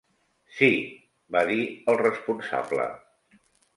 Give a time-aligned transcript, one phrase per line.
[0.59, 0.69] "Sí",
[1.37, 1.61] va dir
[1.93, 2.89] el responsable.